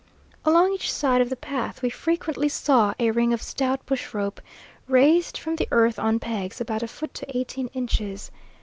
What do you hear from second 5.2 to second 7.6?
from the earth on pegs about a foot to